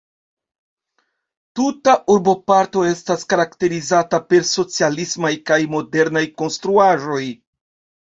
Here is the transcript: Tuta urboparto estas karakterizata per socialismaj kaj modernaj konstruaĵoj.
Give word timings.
Tuta 1.59 1.95
urboparto 2.15 2.87
estas 2.93 3.27
karakterizata 3.35 4.23
per 4.33 4.49
socialismaj 4.55 5.35
kaj 5.53 5.63
modernaj 5.79 6.29
konstruaĵoj. 6.43 7.25